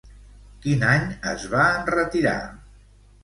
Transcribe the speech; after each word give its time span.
Quin 0.63 0.85
any 0.93 1.03
es 1.33 1.45
va 1.53 1.65
enretirar? 1.83 2.35